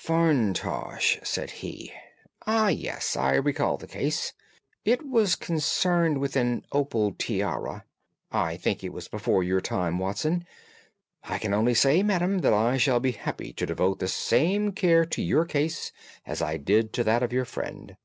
"Farintosh," 0.00 1.18
said 1.24 1.50
he. 1.50 1.92
"Ah 2.46 2.68
yes, 2.68 3.16
I 3.16 3.34
recall 3.34 3.78
the 3.78 3.88
case; 3.88 4.32
it 4.84 5.04
was 5.04 5.34
concerned 5.34 6.18
with 6.18 6.36
an 6.36 6.64
opal 6.70 7.14
tiara. 7.14 7.84
I 8.30 8.56
think 8.58 8.84
it 8.84 8.92
was 8.92 9.08
before 9.08 9.42
your 9.42 9.60
time, 9.60 9.98
Watson. 9.98 10.46
I 11.24 11.38
can 11.38 11.52
only 11.52 11.74
say, 11.74 12.04
madam, 12.04 12.42
that 12.42 12.52
I 12.54 12.76
shall 12.76 13.00
be 13.00 13.10
happy 13.10 13.52
to 13.54 13.66
devote 13.66 13.98
the 13.98 14.06
same 14.06 14.70
care 14.70 15.04
to 15.06 15.20
your 15.20 15.44
case 15.44 15.90
as 16.24 16.40
I 16.40 16.58
did 16.58 16.92
to 16.92 17.02
that 17.02 17.24
of 17.24 17.32
your 17.32 17.44
friend. 17.44 17.96